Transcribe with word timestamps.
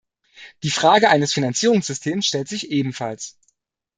Die 0.63 0.71
Frage 0.71 1.09
eines 1.11 1.31
Finanzierungssystems 1.31 2.25
stellt 2.25 2.47
sich 2.47 2.71
ebenfalls. 2.71 3.37